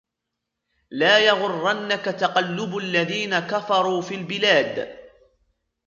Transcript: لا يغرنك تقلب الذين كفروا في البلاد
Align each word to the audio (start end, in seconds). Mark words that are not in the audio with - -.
لا 0.91 1.19
يغرنك 1.25 2.03
تقلب 2.05 2.77
الذين 2.77 3.39
كفروا 3.39 4.01
في 4.01 4.15
البلاد 4.15 4.97